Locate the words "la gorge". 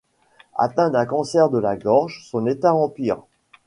1.59-2.23